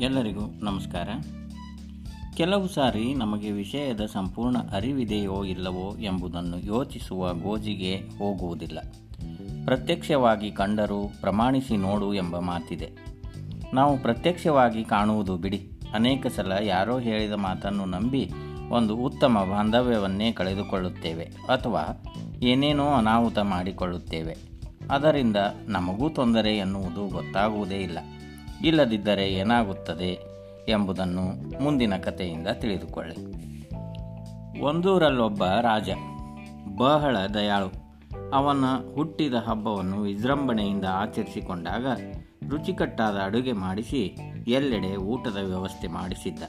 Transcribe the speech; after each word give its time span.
ಎಲ್ಲರಿಗೂ 0.00 0.40
ನಮಸ್ಕಾರ. 0.60 1.08
ಕೆಲವು 2.36 2.68
ಸಾರಿ 2.68 3.14
ನಮಗೆ 3.14 3.50
ವಿಷಯದ 3.50 4.06
ಸಂಪೂರ್ಣ 4.06 4.56
ಅರಿವಿದೆಯೋ 4.58 5.44
ಇಲ್ಲವೋ 5.44 5.96
ಎಂಬುದನ್ನು 5.96 6.58
ಯೋಚಿಸುವ 6.58 7.34
ಗೋಜಿಗೆ 7.34 7.94
ಹೋಗುವುದಿಲ್ಲ. 7.96 8.78
ಪ್ರತ್ಯಕ್ಷವಾಗಿ 9.64 10.50
ಕಂಡರೂ 10.50 11.12
ಪ್ರಮಾಣಿಸಿ 11.20 11.76
ನೋಡು 11.76 12.14
ಎಂಬ 12.14 12.38
ಮಾತಿದೆ. 12.38 12.90
ನಾವು 13.74 13.98
ಪ್ರತ್ಯಕ್ಷವಾಗಿ 13.98 14.84
ಕಾಣುವುದು 14.84 15.36
ಬಿಡಿ. 15.36 15.70
ಅನೇಕ 15.94 16.26
ಸಲ 16.26 16.52
ಯಾರೋ 16.62 16.98
ಹೇಳಿದ 16.98 17.32
ಮಾತನ್ನು 17.32 17.84
ನಂಬಿ 17.84 18.30
ಒಂದು 18.70 18.96
ಉತ್ತಮ 18.96 19.46
ಬಾಂಧವ್ಯವನ್ನೇ 19.50 20.32
ಕಳೆದುಕೊಳ್ಳುತ್ತೇವೆ 20.32 21.24
ಅಥವಾ 21.24 22.04
ಏನೇನೋ 22.42 22.86
ಅನಾಹುತ 22.86 23.38
ಮಾಡಿಕೊಳ್ಳುತ್ತೇವೆ. 23.38 24.36
ಅದರಿಂದ 24.90 25.36
ನಮಗೂ 25.66 26.08
ತೊಂದರೆ 26.08 26.56
ಎನ್ನುವುದು 26.56 27.08
ಗೊತ್ತಾಗುವುದೇ 27.08 27.76
ಇಲ್ಲ. 27.76 27.98
ಇಲ್ಲದಿದ್ದರೆ 28.64 29.32
ಏನಾಗುತ್ತದೆ 29.32 30.38
ಎಂಬುದನ್ನು 30.68 31.50
ಮುಂದಿನ 31.62 31.96
ಕಥೆಯಿಂದ 31.96 32.48
ತಿಳಿದುಕೊಳ್ಳಿ. 32.48 33.16
ಒಂದೂರಲ್ಲೊಬ್ಬ 34.60 35.44
ರಾಜ, 35.44 35.88
ಬಹಳ 36.76 37.16
ದಯಾಳು. 37.34 37.88
ಅವನ 38.30 38.64
ಹುಟ್ಟಿದ 38.94 39.34
ಹಬ್ಬವನ್ನು 39.34 40.02
ವಿಜೃಂಭಣೆಯಿಂದ 40.02 40.84
ಆಚರಿಸಿಕೊಂಡಾಗ 40.84 41.86
ರುಚಿಕಟ್ಟಾದ 42.48 43.16
ಅಡುಗೆ 43.16 43.52
ಮಾಡಿಸಿ 43.52 44.16
ಎಲ್ಲೆಡೆ 44.48 44.96
ಊಟದ 44.96 45.36
ವ್ಯವಸ್ಥೆ 45.36 45.88
ಮಾಡಿಸಿದ್ದ. 45.88 46.42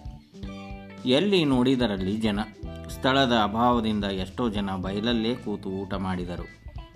ಎಲ್ಲಿ 1.05 1.45
ನೋಡಿದರಲ್ಲಿ 1.45 2.17
ಜನ. 2.17 2.39
ಸ್ಥಳದ 2.89 3.31
ಅಭಾವದಿಂದ 3.43 4.03
ಎಷ್ಟೋ 4.03 4.49
ಜನ 4.49 4.69
ಬಯಲಲ್ಲೇ 4.81 5.35
ಕೂತು 5.35 5.69
ಊಟ 5.69 5.93
ಮಾಡಿದರು. 5.93 6.43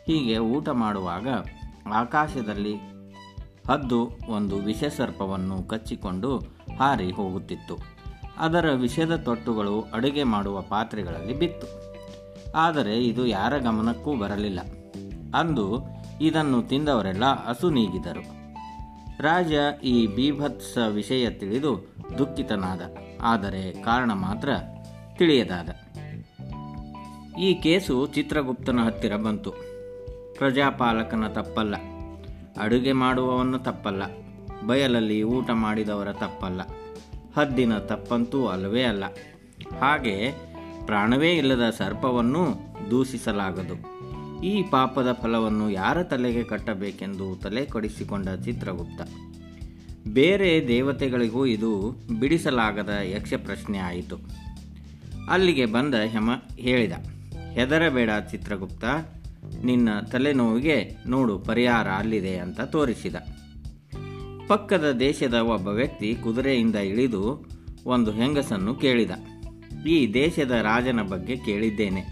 ಹೀಗೆ 0.07 0.37
ಊಟ 0.37 0.69
ಮಾಡುವಾಗ 0.69 1.27
ಆಕಾಶದಲ್ಲಿ 1.93 2.75
ಹದ್ದು 3.71 4.09
ಒಂದು 4.29 4.55
ವಿಷಸರ್ಪವನ್ನು 4.57 5.63
ಕಚ್ಚಿಕೊಂಡು 5.63 6.37
ಹಾರಿ 6.79 7.11
ಹೋಗುತ್ತಿತ್ತು. 7.11 7.77
ಅದರ 8.37 8.71
ವಿಷದ 8.71 9.15
ತೊಟ್ಟುಗಳು 9.15 9.81
ಅಡುಗೆ 9.81 10.23
ಮಾಡುವ 10.23 10.61
ಪಾತ್ರೆಗಳಲ್ಲಿ 10.61 11.39
ಬಿತ್ತು. 11.39 11.67
ಆದರೆ 12.55 13.05
ಇದು 13.05 13.27
ಯಾರ 13.27 13.57
ಗಮನಕ್ಕೂ 13.57 14.15
ಬರಲಿಲ್ಲ. 14.15 14.59
ಅಂದು 15.35 15.81
ಇದನ್ನು 16.21 16.61
ತಿಂದವರೆಲ್ಲ 16.61 17.45
ಹಸು 17.45 17.69
ನೀಗಿದರು. 17.69 18.43
ರಾಜ 19.21 19.51
ಈ 19.83 20.07
ಬೀಭತ್ಸ 20.07 20.77
ವಿಷಯ 20.77 21.29
ತಿಳಿದು 21.29 21.95
ದುಃಖಿತನಾದ. 22.17 22.81
ಆದರೆ 23.21 23.83
ಕಾರಣ 23.83 24.13
ಮಾತ್ರ 24.13 24.49
ತಿಳಿಯದಾದ. 25.15 25.69
ಈ 27.35 27.53
ಕೇಸು 27.53 28.07
ಚಿತ್ರಗುಪ್ತನ 28.07 28.79
ಹತ್ತಿರ 28.85 29.15
ಬಂತು. 29.15 29.51
ಪ್ರಜಾಪಾಲಕನ 30.37 31.27
ತಪ್ಪಲ್ಲ. 31.27 31.75
ಅಡುಗೆ 32.57 32.91
ಮಾಡುವವನು 32.91 33.59
ತಪ್ಪಲ್ಲ. 33.59 34.03
ಬಯಲಲ್ಲಿ 34.67 35.23
ಊಟ 35.23 35.49
ಮಾಡಿದವರ 35.49 36.11
ತಪ್ಪಲ್ಲ. 36.11 36.61
ಹದ್ದಿನ 37.37 37.77
ತಪ್ಪಂತೂ 37.77 38.47
ಅಲ್ಲವೇ 38.47 38.83
ಅಲ್ಲ. 38.83 39.03
ಹಾಗೆ 39.81 40.31
ಪ್ರಾಣವೇ 40.85 41.31
ಇಲ್ಲದ 41.31 41.69
ಸರ್ಪವನ್ನು 41.69 42.55
ದೂಷಿಸಲಾಗದು. 42.91 43.93
ಈ 44.41 44.63
ಪಾಪದ 44.63 45.11
ಫಲವನ್ನು 45.21 45.69
ಯಾರ 45.69 46.03
ತಲೆಗೆ 46.03 46.43
ಕಟ್ಟಬೇಕೆಂದು 46.43 47.35
ತಲೆ 47.35 47.65
ಕೊಡಿಸಿಕೊಂಡ 47.65 48.29
ಚಿತ್ರಗುಪ್ತ. 48.29 49.01
ಬೇರೆ 50.07 50.67
ದೇವತೆಗಳಿಗೂ 50.67 51.45
ಇದು 51.45 51.95
ಬಿಡಿಸಲಾಗದ 52.19 52.89
ಯಕ್ಷ 53.03 53.33
ಪ್ರಶ್ನೆ 53.33 53.77
ಆಯಿತು. 53.77 54.17
ಅಲ್ಲಿಗೆ 55.29 55.65
ಬಂದ 55.65 55.95
ಹೆಮ 55.95 56.29
ಹೇಳಿದ, 56.59 56.91
ಹೆದರಬೇಡ 57.51 58.09
ಚಿತ್ರಗುಪ್ತ. 58.31 58.85
ನಿನ್ನ 59.63 59.99
ತಲೆನೋವಿಗೆ 59.99 60.95
ನೋಡು, 61.07 61.39
ಪರಿಹಾರ 61.39 61.87
ಅಲ್ಲಿದೆ 61.87 62.37
ಅಂತ 62.37 62.61
ತೋರಿಸಿದ. 62.61 63.15
ಪಕ್ಕದ 64.47 64.91
ದೇಶದ 64.91 65.33
ಒಬ್ಬ 65.33 65.67
ವ್ಯಕ್ತಿ 65.67 66.15
ಕುದುರೆಯಿಂದ 66.15 66.75
ಇಳಿದು 66.75 67.45
ಒಂದು 67.85 68.11
ಹೆಂಗಸನ್ನು 68.11 68.75
ಕೇಳಿದ. 68.75 69.11
ಈ 69.87 70.13
ದೇಶದ 70.13 70.51
ರಾಜನ 70.51 71.01
ಬಗ್ಗೆ 71.01 71.35
ಕೇಳಿದ್ದೇನೆ. 71.35 72.03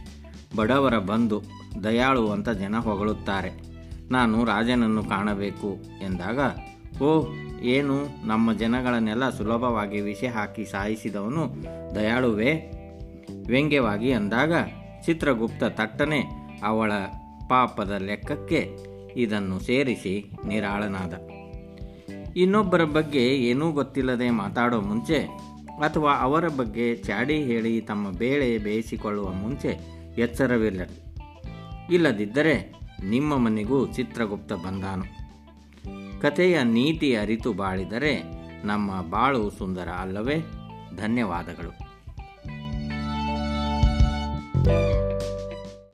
ಬಡವರ 0.56 0.98
ಬಂಧು, 0.98 1.44
ದಯಾಳು 1.84 2.30
ಅಂತ 2.30 2.50
ಜನ 2.50 2.76
ಹೊಗಳುತ್ತಾರೆ. 2.76 3.72
ನಾನು 4.12 4.46
ರಾಜನನ್ನು 4.46 5.04
ಕಾಣಬೇಕು 5.04 5.76
ಎಂದಾಗ 6.04 6.40
ಓ 7.02 7.28
ಏನು 7.62 8.28
ನಮ್ಮ 8.28 8.54
ಜನಗಳನ್ನೆಲ್ಲ 8.54 9.30
ಸುಲಭವಾಗಿ 9.30 10.02
ವಿಷ 10.02 10.24
ಹಾಕಿ 10.34 10.66
ಸಾಯಿಸಿದವನು 10.66 11.64
ದಯಾಳುವೇ? 11.96 12.72
ವ್ಯಂಗ್ಯವಾಗಿ 13.48 14.12
ಅಂದಾಗ, 14.12 14.54
ಚಿತ್ರಗುಪ್ತ 15.06 15.64
ತಟ್ಟನೆ 15.64 16.24
ಅವಳ 16.64 16.92
ಪಾಪದ 17.52 17.92
ಲೆಕ್ಕಕ್ಕೆ 17.92 18.76
ಇದನ್ನು 19.16 19.60
ಸೇರಿಸಿ 19.60 20.32
ನಿರಾಳನಾದ. 20.48 21.14
ಇನ್ನೊಬ್ಬರ 22.36 22.84
ಬಗ್ಗೆ 22.84 23.28
ಏನೂ 23.28 23.72
ಗೊತ್ತಿಲ್ಲದೆ 23.72 24.30
ಮಾತಾಡೋ 24.30 24.82
ಮುಂಚೆ 24.82 25.20
ಅಥವಾ 25.80 26.16
ಅವರ 26.16 26.48
ಬಗ್ಗೆ 26.48 26.96
ಚಾಡಿ 26.96 27.44
ಹೇಳಿ 27.44 27.82
ತಮ್ಮ 27.82 28.12
ಬೇಳೆ 28.12 28.58
ಬೇಯಿಸಿಕೊಳ್ಳುವ 28.58 29.34
ಮುಂಚೆ 29.34 29.72
ಎಚ್ಚರವಿಲ್ಲ 30.18 30.82
ಇಲ್ಲದಿದ್ದರೆ 31.92 32.74
ನಿಮ್ಮ 33.10 33.38
ಮನೆಗೂ 33.38 33.88
ಚಿತ್ರಗುಪ್ತ 33.88 34.54
ಬಂದಾನು. 34.54 35.06
ಕಥೆಯ 36.22 36.64
ನೀತಿ 36.64 37.16
ಅರಿತು 37.16 37.54
ಬಾಳಿದರೆ 37.54 38.24
ನಮ್ಮ 38.66 39.02
ಬಾಳು 39.02 39.50
ಸುಂದರ 39.50 39.88
ಅಲ್ಲವೇ? 39.90 40.36
ಧನ್ಯವಾದಗಳು. 40.98 41.91